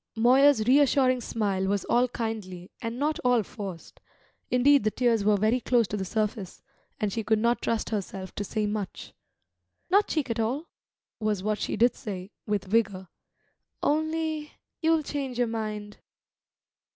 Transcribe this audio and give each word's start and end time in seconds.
Moya's 0.15 0.65
reassuring 0.67 1.21
smile 1.21 1.65
was 1.67 1.85
all 1.85 2.07
kindly, 2.07 2.71
and 2.81 2.97
not 2.97 3.19
all 3.23 3.43
forced; 3.43 3.99
indeed, 4.49 4.83
the 4.83 4.89
tears 4.89 5.23
were 5.23 5.37
very 5.37 5.59
close 5.59 5.87
to 5.89 5.95
the 5.95 6.03
surface, 6.03 6.63
and 6.99 7.13
she 7.13 7.23
could 7.23 7.37
not 7.37 7.61
trust 7.61 7.91
herself 7.91 8.33
to 8.33 8.43
say 8.43 8.65
much. 8.65 9.13
"Not 9.91 10.07
cheek 10.07 10.31
at 10.31 10.39
all," 10.39 10.65
was 11.19 11.43
what 11.43 11.59
she 11.59 11.77
did 11.77 11.93
say, 11.93 12.31
with 12.47 12.63
vigour. 12.65 13.09
"Only 13.83 14.53
you'll 14.81 15.03
change 15.03 15.37
your 15.37 15.45
mind." 15.45 15.97